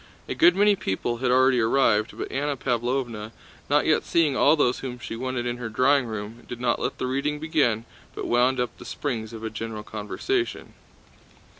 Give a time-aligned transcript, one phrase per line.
[0.27, 3.31] A good many people had already arrived, but Anna Pávlovna,
[3.69, 6.97] not yet seeing all those whom she wanted in her drawing room, did not let
[6.97, 7.85] the reading begin
[8.15, 10.73] but wound up the springs of a general conversation.